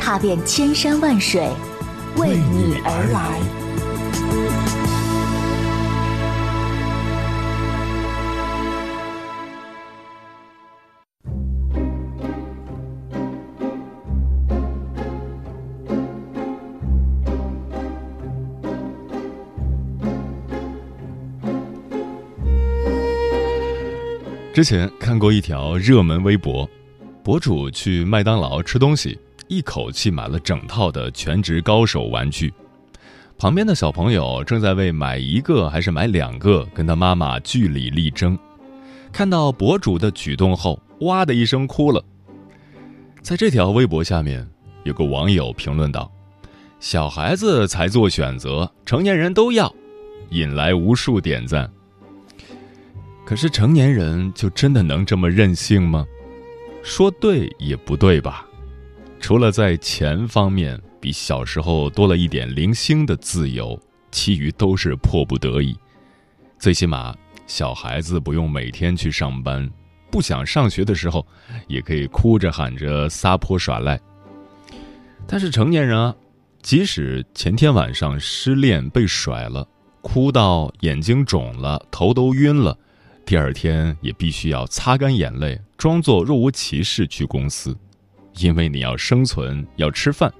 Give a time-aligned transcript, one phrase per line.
[0.00, 1.46] 踏遍千山万水，
[2.16, 3.38] 为你而来。
[24.52, 26.68] 之前看过一条热门微博，
[27.22, 29.18] 博主去麦当劳吃东西，
[29.50, 32.54] 一口气买了整套的全职高手玩具。
[33.36, 38.38] 旁边的小朋友正在为买一个还是买两个跟他妈妈据理力争。
[39.10, 42.00] 看到博主的举动后，哇的一声哭了。
[43.22, 44.48] 在这条微博下面，
[44.84, 46.08] 有个网友评论道
[46.78, 49.74] ：“小孩子才做选择，成年人都要”，
[50.30, 51.68] 引来无数点赞。
[53.24, 56.06] 可是成年人就真的能这么任性吗？
[56.84, 58.46] 说对也不对吧。
[59.20, 63.78] 除了在钱方面比小时候多了一点零星的自由，
[64.10, 65.76] 其余都是迫不得已。
[66.58, 67.14] 最起码
[67.46, 69.70] 小孩子不用每天去上班，
[70.10, 71.24] 不想上学的时候，
[71.68, 74.00] 也可以哭着喊着撒泼耍赖。
[75.26, 76.16] 但是成年人啊，
[76.62, 79.68] 即使前天晚上失恋被甩了，
[80.00, 82.76] 哭到眼睛肿了，头都晕了。
[83.24, 87.76] 第二天也必须要擦干眼泪，装作若无其事去公司，
[88.40, 90.32] 因为你要生存，要吃饭。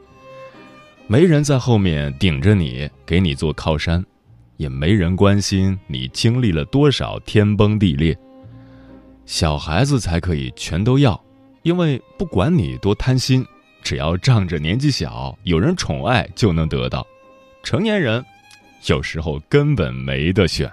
[1.07, 4.05] 没人在后面顶着你，给你做靠山，
[4.57, 8.17] 也没人关心你经历了多少天崩地裂。
[9.27, 11.21] 小孩子才可以全都要，
[11.63, 13.45] 因为不管你多贪心，
[13.83, 17.07] 只要仗着年纪小，有人宠爱就能得到。
[17.63, 18.25] 成年人，
[18.87, 20.71] 有时候根本没得选。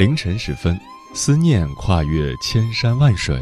[0.00, 0.80] 凌晨时分，
[1.12, 3.38] 思念跨越千山万水，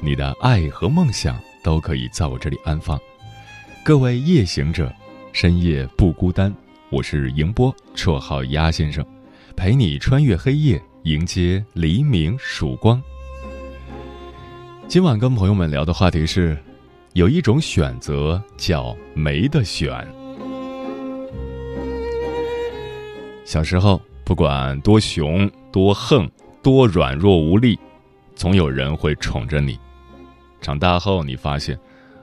[0.00, 2.98] 你的爱和梦想都可以在我这里安放。
[3.84, 4.92] 各位夜行者，
[5.32, 6.52] 深夜不孤单。
[6.90, 9.06] 我是迎波，绰号鸭先生，
[9.54, 13.00] 陪你穿越黑夜，迎接黎明曙光。
[14.88, 16.58] 今晚跟朋友们聊的话题是：
[17.12, 20.04] 有一种选择叫没得选。
[23.44, 24.02] 小时候。
[24.22, 26.28] 不管多熊、多横、
[26.62, 27.78] 多软弱无力，
[28.34, 29.78] 总有人会宠着你。
[30.60, 31.78] 长大后，你发现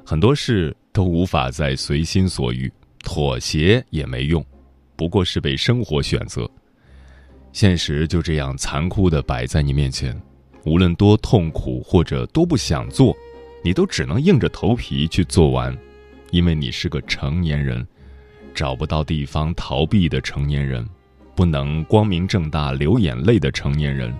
[0.06, 2.72] 很多事都无法再随心所欲，
[3.04, 4.46] 妥协也没用，
[4.96, 6.50] 不过是被生活选择。
[7.54, 10.20] 现实就这样残酷的摆在你面前，
[10.66, 13.16] 无论多痛苦或者多不想做，
[13.64, 15.76] 你都只能硬着头皮去做完，
[16.32, 17.88] 因为你是个成年人，
[18.54, 20.88] 找不到地方逃避的成年人。
[21.38, 24.12] 不能光明正大流眼泪的成年人，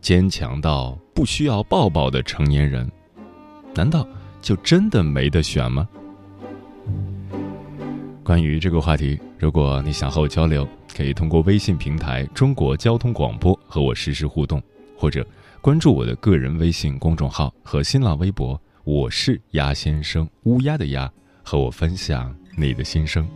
[0.00, 2.90] 坚强到不需要抱抱的成年人，
[3.74, 4.08] 难道
[4.40, 5.86] 就真的没得选吗？
[8.24, 14.62] 关于这个话题，如果你想和我交流，可以通过微信平台“中国交通广播”和我实时互动，
[14.96, 15.26] 或者
[15.60, 21.12] 关注我的个人微信公众号和新浪微博“我是鸭先生”（乌鸦的鸭），
[21.44, 23.28] 和我分享你的心声。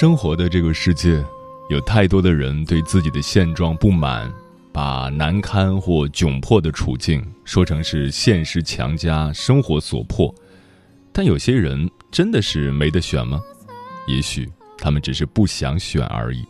[0.00, 1.20] 生活的这个世界，
[1.68, 4.32] 有太多的人对自己的现状不满，
[4.72, 10.32] 把难堪或窘迫的处境说成是现实强加、生活所迫。
[11.12, 13.40] 但有些人真的是没得选吗？
[14.06, 14.48] 也许
[14.78, 16.46] 他们只是不想选而已。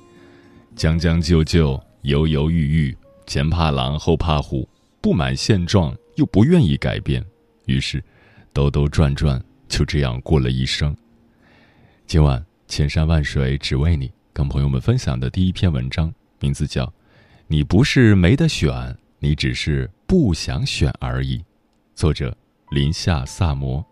[0.77, 2.95] 将将就就、犹犹豫豫、
[3.27, 4.69] 前怕狼后怕虎，
[5.00, 7.25] 不满现状又不愿意改变，
[7.65, 8.05] 于是
[8.53, 10.95] 兜兜转转，就这样过了一生。
[12.06, 12.48] 今晚。
[12.69, 16.85] 千山万水只为你，跟朋友们分享的第一篇文章，名字叫
[17.47, 21.38] 《你不是没得选，你只是不想选而已》，
[21.94, 22.37] 作者
[22.70, 23.82] 林夏萨摩。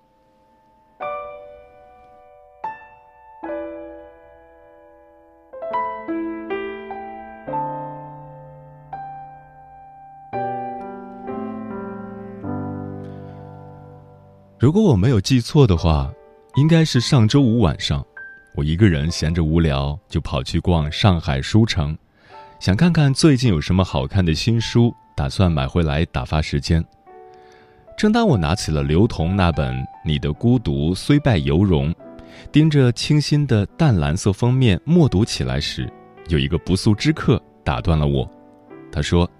[14.59, 16.13] 如果我没有记错的话，
[16.57, 18.05] 应该是上周五晚上。
[18.57, 21.95] 我一个人闲着无聊，就跑去逛上海书城，
[22.59, 26.83] 想看看最近有什么好看的新书，打算买回来打发时间。
[27.99, 31.93] 正当我拿起了刘同那本《你的孤独虽败犹荣》，
[32.51, 35.87] 盯着清新的淡蓝色封面默读起来时，
[36.29, 38.27] 有一个不速之客打断了我。
[38.91, 39.31] 他说：“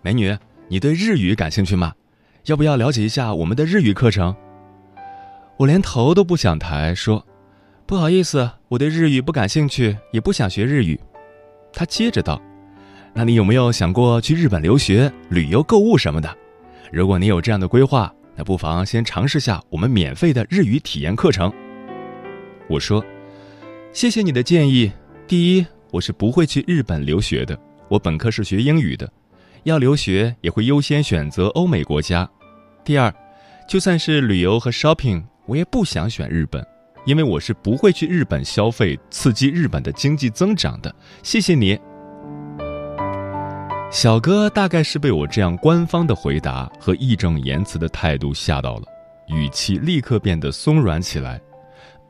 [0.00, 0.32] 美女，
[0.68, 1.92] 你对日语感兴趣吗？
[2.44, 4.32] 要不要了解一下我们的日语课程？”
[5.58, 7.26] 我连头都不想抬，说。
[7.86, 10.98] 不好意思，我对日语不感兴趣，也不想学日语。
[11.70, 12.40] 他接着道
[13.12, 16.34] ：“那你有没有想过去日本留学、旅游、购物什么的？
[16.90, 21.52] 如果你有这样的规划，那不妨先尝试下我们免费的日语体验课程。”
[22.68, 23.04] 我说
[23.92, 24.90] ：“谢谢你的建议。
[25.28, 27.58] 第一，我是不会去日本留学的，
[27.88, 29.12] 我本科是学英语的，
[29.64, 32.28] 要留学也会优先选择欧美国家。
[32.82, 33.12] 第二，
[33.68, 36.66] 就算是旅游和 shopping，我也不想选日本。”
[37.04, 40.94] 因为我是不会去日本消费，刺激日本的经济增长的。
[41.22, 41.78] 谢谢你，
[43.90, 48.82] 小哥大概是被我这样官方的回答和义正言辞的态度吓到了，
[49.28, 51.40] 语气立刻变得松软起来。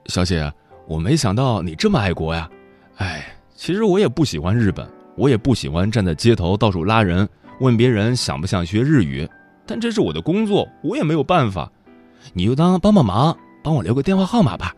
[0.06, 0.50] 小姐，
[0.86, 2.48] 我没想到你这么爱国呀！
[2.96, 3.24] 哎，
[3.54, 9.28] 其实我也不喜欢日本，我也不喜欢站在街头到处拉人，问别人想不想学日语，
[9.66, 11.68] 但这是我的工作，我也没有办法。
[12.32, 14.72] 你就当帮帮忙，帮我留个电话号码吧。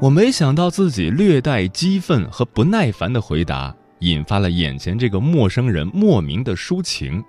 [0.00, 7.22] 我没想到自己略带激愤和不耐烦的回答，引发了眼前这个陌生人莫名的抒情。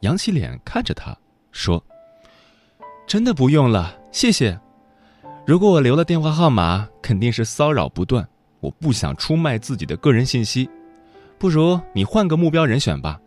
[0.00, 1.16] 扬起脸看着他，
[1.52, 1.82] 说
[3.08, 4.60] ：“真的不用了，谢谢。
[5.46, 8.28] 如果我留了电话号码，肯定是骚扰不断。
[8.60, 10.68] 我不想出卖自己的个人信息，
[11.38, 13.18] 不如你换个目标人选吧。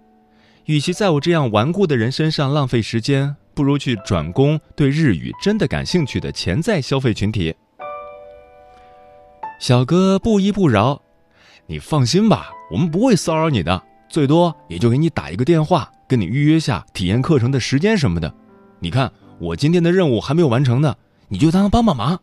[0.65, 7.55] 与其在我这样顽固的人身上浪费时间，不如去转攻对日语真的感兴趣的潜在消费群体。”
[9.65, 11.01] 小哥不依不饶，
[11.65, 18.31] 你放心吧，我们不会骚扰你的，最多也就给你打一个电话，跟你预约下体验课程的时间什么的。
[18.79, 20.95] 你看我今天的任务还没有完成呢，
[21.29, 22.19] 你就当帮帮忙。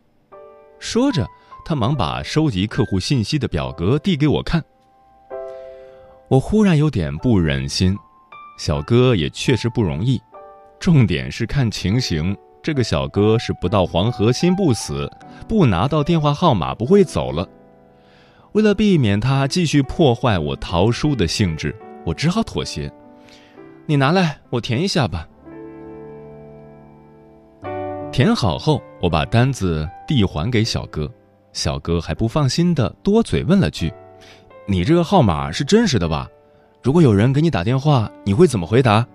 [0.79, 1.27] 说着，
[1.65, 4.63] 他忙把收集客户信息的表格递给我看。
[6.29, 7.93] 我忽然有点不忍心，
[8.57, 10.17] 小哥也确实不容易，
[10.79, 12.33] 重点是看情形。
[12.63, 15.11] 这个小哥是不到黄河心不死，
[15.49, 17.45] 不拿到电话号码不会走了。
[18.53, 22.89] 为了避免他继续破坏我淘书的兴致，我只好妥协。
[23.85, 25.27] 你拿来，我填一下吧。
[28.13, 31.11] 填好后，我把单子递还给小哥，
[31.51, 33.91] 小哥还不放心的多嘴问了句
[34.65, 36.29] ：“你这个号码是真实的吧？
[36.81, 39.05] 如果有人给你打电话，你会怎么回答？”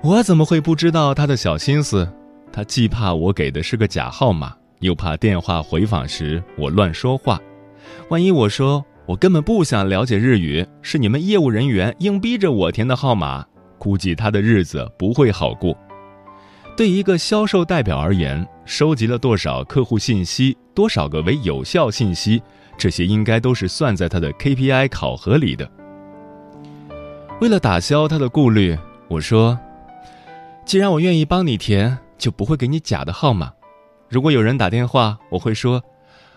[0.00, 2.08] 我怎么会不知道他的小心思？
[2.52, 7.40] 他既怕我给的是个假号码，又怕电话回访时我乱说话。
[8.08, 13.44] 万一我说我根本不想了解日语，是你们业务人员硬逼着我填的号码，
[13.76, 15.76] 估计他的日子不会好过。
[16.76, 22.40] 对一个销售代表而言，收集了多少客户信息，多少个为有效信息，
[22.78, 25.68] 这些应该都是算在他的 KPI 考核里的。
[27.40, 28.78] 为了打消他的顾虑，
[29.08, 29.58] 我说
[30.68, 33.50] ：“既然我愿意帮你填，就不会给你假的号码。
[34.06, 35.82] 如果有人打电话，我会说，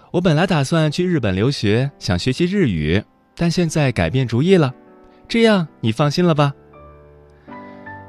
[0.10, 3.04] 我本来打算去日本留学，想学习日语，
[3.36, 4.74] 但现在改变主意了。
[5.28, 6.54] 这样你放心了吧？”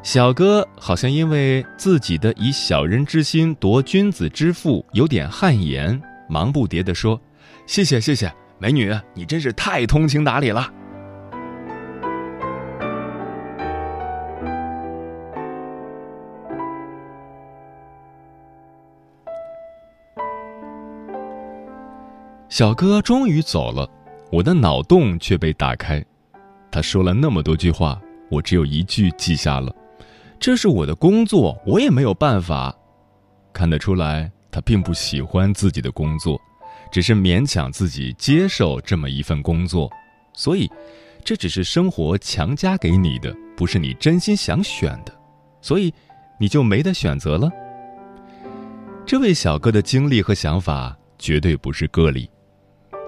[0.05, 7.21] 小哥好像因为自己的以小人之心夺君子之腹有点汗颜，忙不迭地说
[7.67, 10.73] ：“谢谢谢谢，美女，你真是太通情达理了。”
[22.53, 23.89] 小哥终于走了，
[24.31, 26.05] 我的脑洞却被打开。
[26.71, 27.99] 他说了那么多句话，
[28.31, 29.75] 我只有一句记下了。
[30.39, 32.77] 这是我的工作，我也没有办法。
[33.55, 36.39] 看得出来，他并不喜欢自己的工作，
[36.93, 39.91] 只是勉强自己接受这么一份工作。
[40.35, 40.71] 所以，
[41.25, 45.15] 这只是生活强加给你的，不是你真心想选的。
[45.63, 45.91] 所以，
[46.39, 47.51] 你就没得选择了。
[49.07, 52.29] 这位小哥的经历和想法绝对不是个例。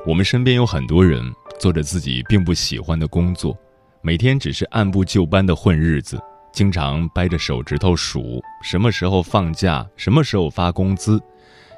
[0.06, 1.23] 我们身边有很多人
[1.58, 3.56] 做着自己并不喜欢的工作，
[4.02, 6.20] 每天只是按部就班的混日子。
[6.52, 11.18] 经常掰着手指头数什么时候放假，什么时候发工资，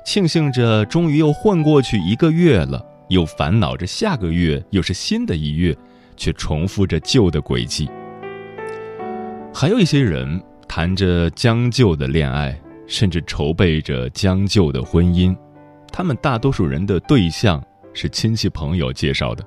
[0.04, 5.74] 庆幸着终于又混过去一个月了，又烦恼着下个月又是新的一月，
[6.16, 7.88] 却重复着旧的轨迹。
[9.54, 15.34] 还有一些人谈着将就的恋爱，甚至筹备着将就的婚姻，
[15.92, 17.64] 他们大多数人的对象
[17.96, 19.42] 是亲戚朋友介绍的，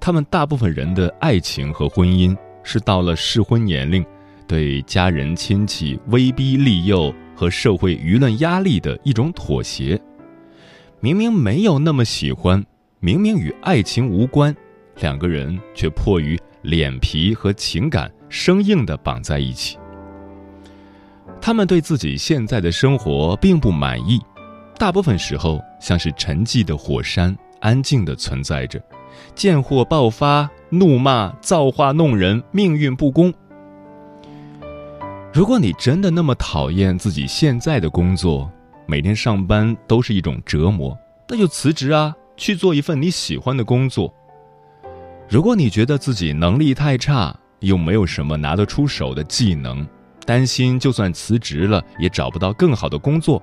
[0.00, 4.04] 他们大部分人的爱情和婚姻是到了适婚年龄。
[4.46, 9.98] 对家人亲戚威逼利诱和社会舆论压力的一种妥协，
[11.00, 12.62] 明明没有那么喜欢，
[13.00, 14.54] 明明与爱情无关，
[15.00, 19.78] 两个人却迫于脸皮和情感生硬的绑在一起。
[21.40, 24.20] 他们对自己现在的生活并不满意，
[24.78, 28.78] 大部分时候像是沉寂的火山，安静的存在着，
[29.34, 33.32] 见货爆发，怒骂造化弄人，命运不公。
[35.32, 38.52] 如果你真的那么讨厌自己现在的工作，
[38.86, 40.94] 每天上班都是一种折磨，
[41.26, 44.12] 那就辞职啊，去做一份你喜欢的工作。
[45.26, 49.88] 如果你觉得自己能力太差，又没有什么拿得出手的技能，
[50.26, 53.42] 担心就算辞职了也找不到更好的工作，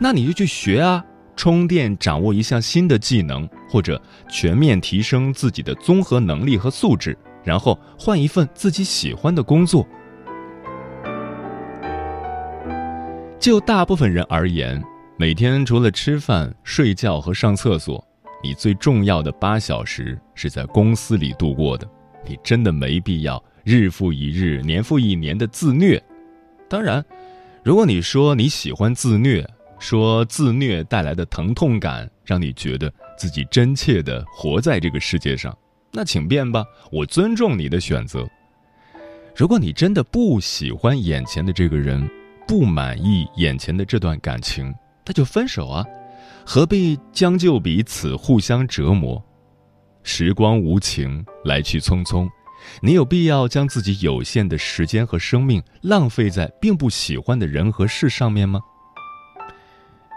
[0.00, 1.04] 那你就去学啊，
[1.36, 9.86] 充电，掌握一项新的技能，或者全面提升自己的综合能力和素质，然后换一份自己喜欢的工作。
[13.38, 14.82] 就大部分人而言，
[15.16, 18.04] 每天除了吃饭、睡觉和上厕所，
[18.42, 21.88] 你最重要的八小时是在公司里度过的。
[22.26, 26.02] 你真的没必要日复一日、年复一年的自虐。
[26.68, 27.02] 当然，
[27.62, 29.48] 如果你说你喜欢自虐，
[29.78, 35.54] 说自虐带来的疼痛感让你觉得自己真切的活在这个世界上，
[35.92, 38.26] 那请便吧，我尊重你的选择。
[39.36, 42.08] 如果你真的不喜欢眼前的这个人，
[42.48, 44.74] 不满意眼前的这段感情，
[45.04, 45.84] 那就分手啊！
[46.46, 49.22] 何必将就彼此，互相折磨？
[50.02, 52.26] 时光无情，来去匆匆，
[52.80, 58.62] 你有必要将自己有限的时间和生命浪费在并不喜欢的人和事上面吗？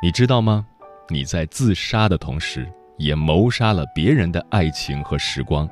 [0.02, 0.66] 你知道吗？
[1.10, 2.66] 你在自杀的同时，
[2.98, 5.68] 也谋杀了别人的爱情和时光。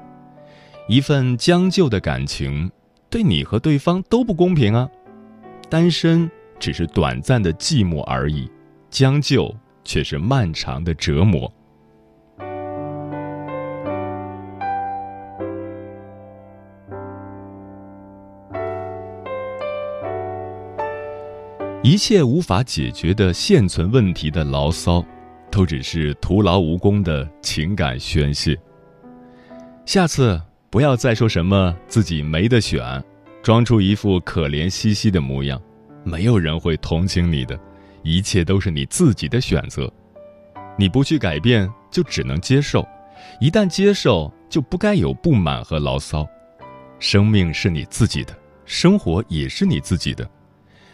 [0.88, 2.70] 一份将就的感情，
[3.10, 4.90] 对你和对方都不公平啊！
[5.70, 6.30] 单身。
[6.60, 8.48] 只是短暂的寂寞而已，
[8.92, 9.51] 将就
[9.84, 11.51] 却是漫长的折磨。
[21.82, 25.04] 一切无法解决的现存问题的牢骚，
[25.51, 28.58] 都只是徒劳无功的情感宣泄。
[29.86, 33.03] 下次不要再说什么自己没得选，
[33.43, 35.62] 装出一副可怜兮兮的模样。
[36.03, 37.60] 没有人会同情你的，
[38.01, 39.91] 一切都是你自己的选择。
[40.77, 42.81] 你不去改变，就只能接受；
[43.39, 46.27] 一旦接受，就不该有不满和牢骚。
[46.98, 50.27] 生命是你自己的，生活也是你自己的。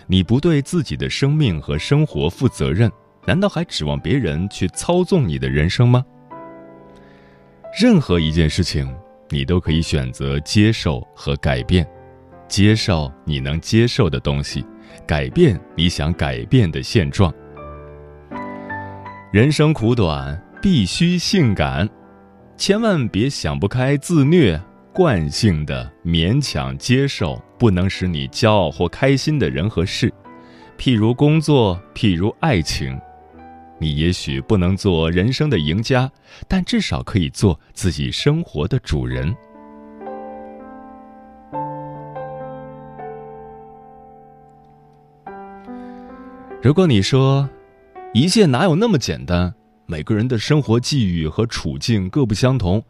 [0.07, 2.91] 你不对自己的生命和生活负责任，
[3.27, 6.03] 难道还指望别人去操纵你的人生吗？
[7.77, 8.89] 任何一件事情，
[9.29, 11.85] 你都可以选择接受和改变。
[12.47, 14.65] 接受你能接受的东西，
[15.05, 17.31] 改变你想改变的现状。
[19.33, 21.87] 人生苦短，必须性感，
[22.55, 24.57] 千万别想不开自虐，
[24.93, 30.09] 惯性的勉强接受不能使你骄傲或开心的人和事，
[30.77, 32.97] 譬如工作，譬如爱情。
[33.79, 36.11] 你也许不能做人生的赢家，
[36.47, 39.35] 但至少可以做自己生活的主人。
[46.61, 47.47] 如果你说，
[48.13, 49.53] 一切哪有那么简单？
[49.85, 52.83] 每个人的生活际遇和处境各不相同，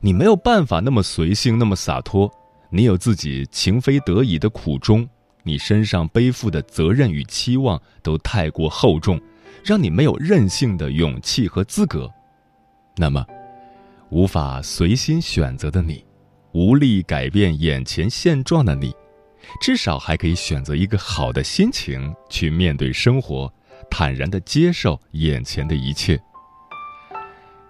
[0.00, 2.30] 你没有办法那么随性，那么洒脱。
[2.70, 5.06] 你有自己情非得已的苦衷，
[5.42, 9.20] 你身上背负的责任与期望都太过厚重。
[9.64, 12.10] 让你没有任性的勇气和资格，
[12.96, 13.24] 那么，
[14.10, 16.04] 无法随心选择的你，
[16.52, 18.94] 无力改变眼前现状的你，
[19.60, 23.52] 至少还可以选择一个好的心情去面对生活，
[23.90, 26.18] 坦然的接受眼前的一切。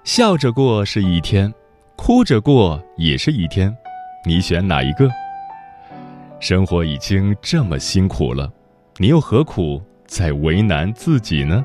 [0.05, 1.53] 笑着过是一天，
[1.97, 3.77] 哭着过也是一天，
[4.25, 5.09] 你选哪一个？
[6.41, 8.51] 生活已经这么辛苦了，
[8.99, 11.65] 你又何苦再为难自己呢？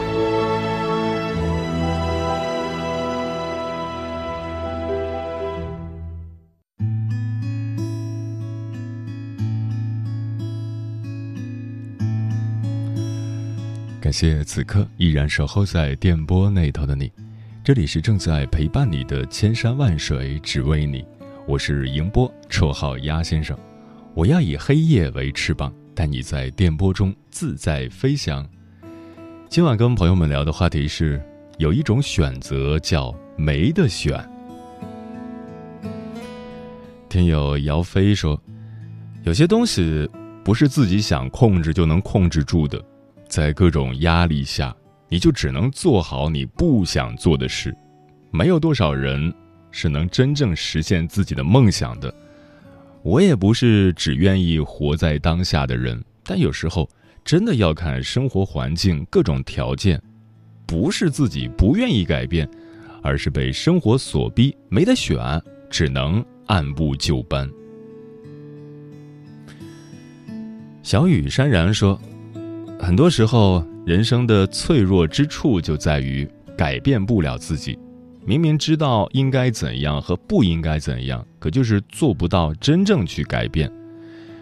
[14.01, 17.11] 感谢此刻依然守候在电波那头的你，
[17.63, 21.05] 这里是正在陪伴你的千山万水只为你，
[21.47, 23.55] 我是迎波，绰号鸭先生。
[24.15, 28.43] 我要以黑夜为翅膀，带你在电波中自在飞翔。
[29.47, 31.21] 今晚跟朋友们聊的话题是，
[31.59, 34.19] 有一种选择叫没得选。
[37.07, 38.41] 听友姚飞说，
[39.21, 40.09] 有些东西
[40.43, 42.83] 不是自己想控制就能控制住的。
[43.31, 44.75] 在各种压力下，
[45.07, 47.73] 你就只能做好你不想做的事。
[48.29, 49.33] 没有多少人
[49.71, 52.13] 是能真正实现自己的梦想的。
[53.03, 56.89] 我也不是只愿意活在当下的人，但有时候
[57.23, 60.01] 真的要看生活环境各种条件，
[60.65, 62.45] 不是自己不愿意改变，
[63.01, 65.17] 而是被生活所逼，没得选，
[65.69, 67.49] 只能按部就班。
[70.83, 71.97] 小雨潸然说。
[72.81, 77.77] 很多时候，人生的脆弱之处就在于改变不了自己。
[78.25, 83.71] 明明知道应该怎样和不应该怎样，可就是做不到真正去改变。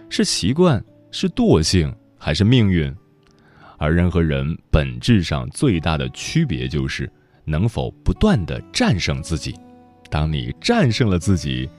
[0.10, 2.93] 是习惯，是惰性，还是命运？
[3.78, 7.12] 而人和人本质上最大的区别就是
[7.43, 9.54] 能否不断的战胜自己。
[10.10, 11.69] 当你战胜了自己，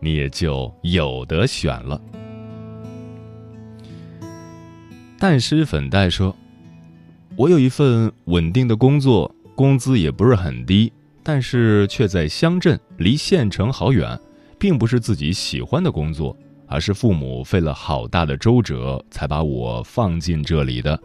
[0.00, 2.00] 你也就有得选了。
[5.18, 6.34] 淡湿粉黛说
[7.34, 10.92] ：“我有一份稳定的工作，工资也不是很低，
[11.24, 14.16] 但是却在乡镇，离县城好远，
[14.60, 16.36] 并不是自己喜欢的工作，
[16.68, 20.96] 而是父母费了好大的周折才把我放进这里的。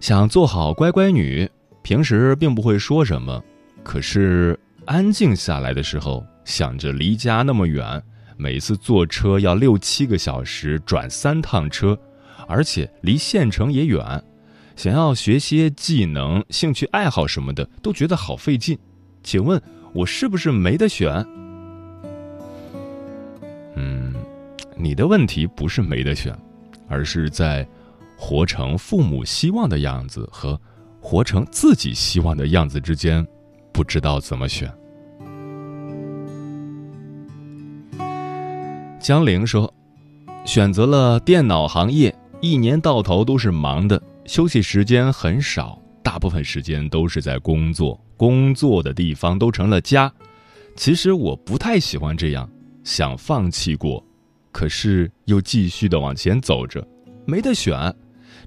[0.00, 1.46] 想做好乖乖女，
[1.82, 3.44] 平时并不会说什么，
[3.82, 8.02] 可是安静下来的时候，想着离家那么远，
[8.38, 11.98] 每次坐车要六七个小时，转三趟车。”
[12.52, 14.22] 而且离县城也远，
[14.76, 18.78] 想要学些技能、兴趣爱好什么的，都觉得好费劲。
[19.22, 19.58] 请问，
[19.94, 21.24] 我是不是没得选？
[23.74, 24.14] 嗯，
[24.76, 26.36] 你的问题不是没得选，
[26.88, 27.66] 而是在
[28.18, 30.60] 活成父母希望的样子和
[31.00, 33.26] 活成自己希望的样子之间，
[33.72, 34.70] 不知道怎么选。
[39.00, 39.72] 江玲说
[40.44, 50.12] ：“选择了电脑行业。”一年到头都是忙的，休息时间很少，大部分时间都是在工作，工作的地方都成了家。
[50.74, 52.50] 其实我不太喜欢这样，
[52.82, 54.04] 想放弃过，
[54.50, 56.84] 可是又继续的往前走着，
[57.24, 57.94] 没得选，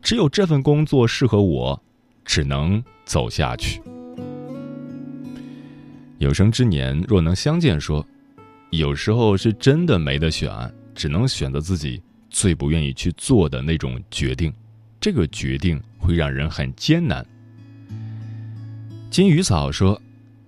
[0.01, 1.81] 只有这份工作适合我，
[2.25, 3.81] 只能走下去。
[6.17, 8.05] 有生之年若能相见，说，
[8.71, 10.51] 有时候是真的没得选，
[10.93, 12.03] 只能选择自己
[12.35, 14.53] 最不愿意去做的那种决定，
[14.99, 17.25] 这个决定会让人很艰难。
[19.09, 19.99] 金鱼嫂说：“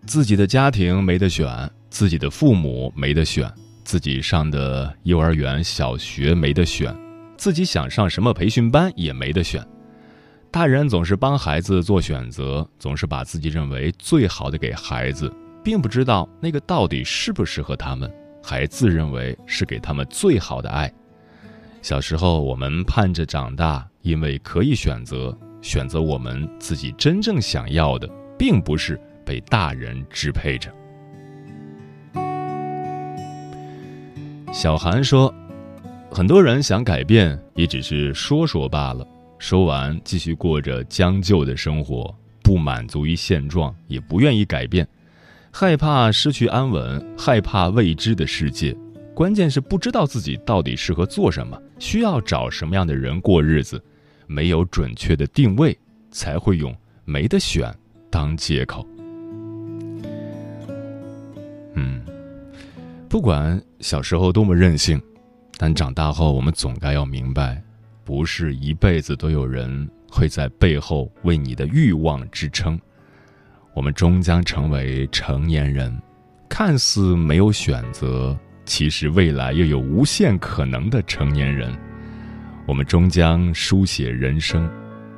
[0.05, 1.47] 自己的家庭没得选，
[1.89, 3.49] 自己的父母没得选，
[3.85, 6.93] 自己上的幼儿园、小学没得选，
[7.37, 9.65] 自己想上什么培训班也没得选。
[10.51, 18.11] 大人总是帮孩子做选择，总是把自己认为最好的给孩子，并不知道那个到底适不适合他们，
[18.43, 20.93] 还自认为是给他们最好的爱。
[21.81, 30.71] 小时候我们盼着长大，因为可以选择，选择我们自己真正想要的。”并不是被大人支配着。
[34.53, 35.33] 小韩说
[36.11, 39.03] ：“很多人想改变，也只是说说罢了。
[39.39, 42.13] 说完，继续过着将就的生活，
[42.43, 44.87] 不满足于现状，也不愿意改变，
[45.51, 48.77] 害怕失去安稳，害怕未知的世界。
[49.17, 53.83] 关键是不知道自己到底适合做什么，需要找什么样的人过日子，
[54.27, 55.75] 没有准确的定位，
[56.11, 56.71] 才会用
[57.03, 57.75] 没得选。”
[58.11, 58.87] 当借口，
[61.73, 61.99] 嗯，
[63.09, 65.01] 不管小时候多么任性，
[65.57, 67.59] 但长大后我们总该要明白，
[68.03, 72.79] 不是一辈子都有人会在背后为你的欲望支撑。
[73.73, 75.99] 我们终将成为成年人，
[76.47, 81.75] 看似没有选择，其实未来又有无限可能的成年人。
[82.67, 84.69] 我们终将书写人生。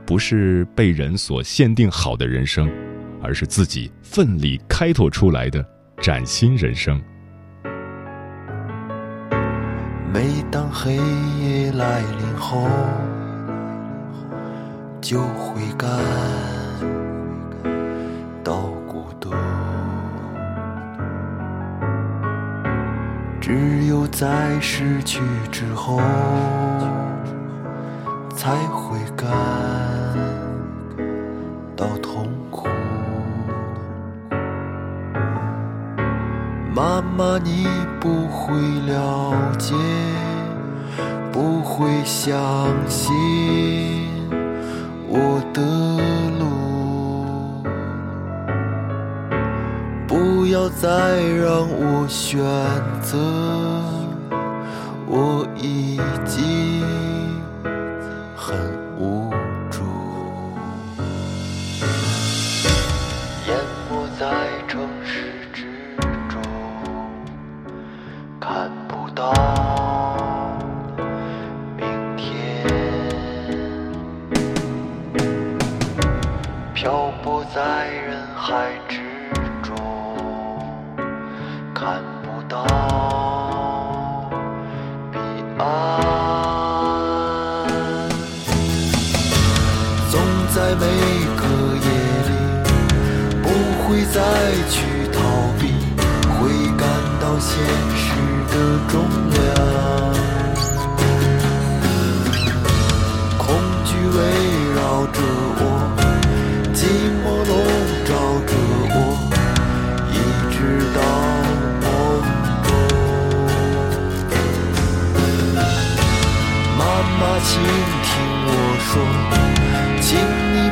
[0.05, 2.67] 不是被人所限定好的人生，
[3.21, 5.63] 而是自己奋力开拓出来的
[6.01, 6.99] 崭新人生。
[10.11, 12.67] 每当黑夜来临后，
[14.99, 15.87] 就会感
[18.43, 18.73] 到
[23.49, 25.19] 只有在失去
[25.51, 25.97] 之后，
[28.35, 29.27] 才会感。
[31.75, 32.67] 到痛苦，
[36.75, 37.65] 妈妈，你
[37.99, 38.53] 不会
[38.85, 39.73] 了解，
[41.31, 42.29] 不会相
[42.87, 44.05] 信
[45.07, 45.59] 我的
[50.49, 50.89] 不要再
[51.21, 52.39] 让我选
[53.03, 53.19] 择
[55.05, 56.81] 我已经
[58.35, 58.57] 很
[58.97, 59.29] 无
[59.69, 59.83] 助。
[63.45, 63.55] 淹
[63.91, 64.25] 没在
[64.67, 65.67] 城市之
[66.27, 66.41] 中
[68.39, 69.31] 看不到
[71.77, 71.85] 明
[72.17, 72.65] 天。
[76.73, 79.08] 漂泊在人海之
[81.79, 82.65] 看不到
[85.13, 85.17] 彼
[85.57, 85.63] 岸，
[90.11, 90.19] 总
[90.53, 90.83] 在每
[91.37, 91.41] 个
[91.77, 91.87] 夜
[92.27, 92.29] 里，
[93.41, 93.47] 不
[93.87, 94.19] 会再
[94.69, 94.75] 去
[95.13, 95.17] 逃
[95.57, 95.61] 避，
[96.27, 96.37] 会
[96.77, 96.83] 感
[97.21, 97.49] 到现
[97.95, 98.03] 实
[98.49, 98.53] 的
[98.89, 98.93] 重
[99.29, 99.38] 量。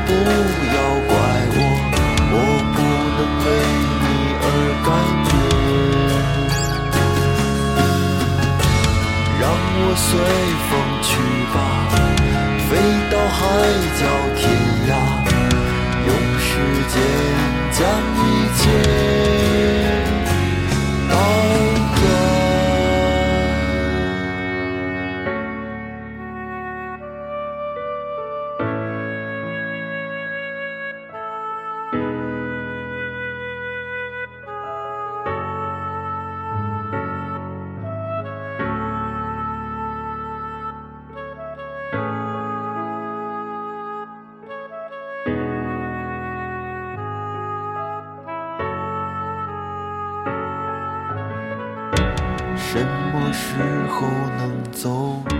[0.07, 0.77] 不要
[1.09, 1.11] 怪
[1.51, 1.59] 我
[2.31, 2.35] 我
[2.73, 2.77] 不
[3.17, 3.45] 能为
[4.03, 4.05] 你
[4.41, 4.45] 而
[4.85, 4.89] 改
[5.27, 5.29] 变
[9.41, 9.43] 让
[9.79, 10.09] 我随
[10.69, 10.71] 风
[11.03, 11.09] 去
[11.53, 11.55] 吧
[12.69, 12.71] 飞
[13.11, 13.39] 到海
[13.99, 14.01] 角
[14.37, 14.41] 天
[54.97, 55.36] 오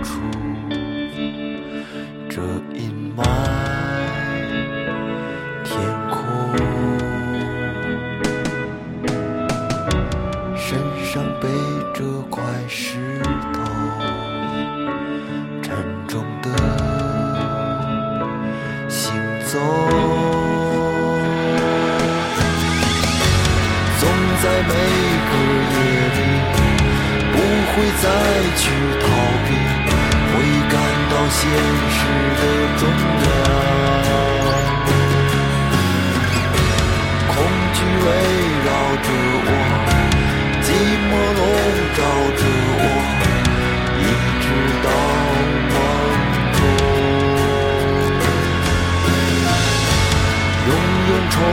[51.38, 51.44] 充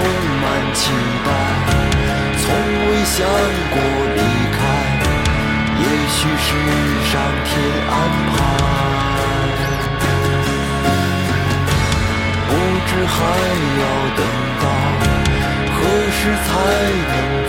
[0.42, 0.44] 满
[0.74, 0.82] 期
[1.24, 1.30] 待，
[2.42, 2.44] 从
[2.90, 3.18] 未想
[3.70, 3.76] 过
[4.16, 4.20] 离
[4.56, 4.58] 开。
[5.78, 6.48] 也许是
[7.12, 7.14] 上
[7.46, 7.50] 天
[7.92, 7.94] 安
[8.32, 8.36] 排，
[12.48, 12.52] 不
[12.88, 13.16] 知还
[13.80, 13.84] 要
[14.18, 14.20] 等
[14.60, 14.66] 到
[15.76, 15.78] 何
[16.10, 16.50] 时才
[17.12, 17.45] 能。